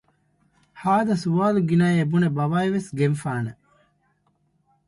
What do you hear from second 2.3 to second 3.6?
ބަވައިވެސް ގެންފާނެ